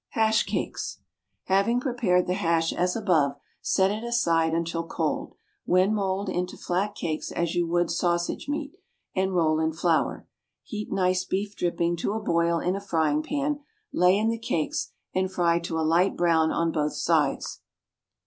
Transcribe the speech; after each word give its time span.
Hash 0.13 0.41
Cakes. 0.47 0.97
Having 1.43 1.81
prepared 1.81 2.25
the 2.25 2.33
hash 2.33 2.73
as 2.73 2.95
above 2.95 3.35
set 3.61 3.91
it 3.91 4.03
aside 4.03 4.51
until 4.51 4.83
cold, 4.87 5.35
when 5.65 5.93
mould 5.93 6.27
into 6.27 6.57
flat 6.57 6.95
cakes 6.95 7.31
as 7.31 7.53
you 7.53 7.67
would 7.67 7.91
sausage 7.91 8.49
meat, 8.49 8.75
and 9.15 9.35
roll 9.35 9.59
in 9.59 9.71
flour. 9.73 10.27
Heat 10.63 10.91
nice 10.91 11.23
beef 11.23 11.55
dripping 11.55 11.97
to 11.97 12.13
a 12.13 12.19
boil 12.19 12.57
in 12.57 12.75
a 12.75 12.81
frying 12.81 13.21
pan, 13.21 13.59
lay 13.93 14.17
in 14.17 14.29
the 14.29 14.39
cakes, 14.39 14.91
and 15.13 15.31
fry 15.31 15.59
to 15.59 15.77
a 15.77 15.85
light 15.85 16.17
brown 16.17 16.49
on 16.49 16.71
both 16.71 16.95
sides. 16.95 17.61